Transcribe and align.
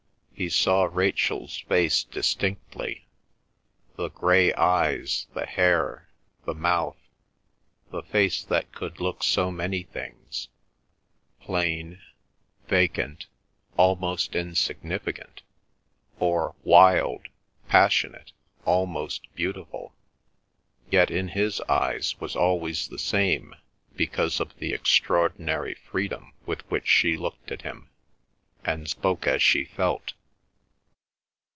He 0.33 0.47
saw 0.49 0.85
Rachel's 0.85 1.59
face 1.59 2.03
distinctly, 2.03 3.05
the 3.95 4.07
grey 4.09 4.51
eyes, 4.55 5.27
the 5.35 5.45
hair, 5.45 6.09
the 6.47 6.55
mouth; 6.55 6.97
the 7.91 8.01
face 8.01 8.41
that 8.45 8.71
could 8.71 8.99
look 8.99 9.21
so 9.23 9.51
many 9.51 9.83
things—plain, 9.83 12.01
vacant, 12.67 13.27
almost 13.77 14.35
insignificant, 14.35 15.43
or 16.19 16.55
wild, 16.63 17.27
passionate, 17.67 18.31
almost 18.65 19.27
beautiful, 19.35 19.93
yet 20.89 21.11
in 21.11 21.27
his 21.27 21.61
eyes 21.69 22.19
was 22.19 22.35
always 22.35 22.87
the 22.87 22.97
same 22.97 23.53
because 23.95 24.39
of 24.39 24.57
the 24.57 24.73
extraordinary 24.73 25.75
freedom 25.75 26.33
with 26.47 26.67
which 26.71 26.87
she 26.87 27.15
looked 27.15 27.51
at 27.51 27.61
him, 27.61 27.91
and 28.65 28.89
spoke 28.89 29.27
as 29.27 29.43
she 29.43 29.65
felt. 29.65 30.13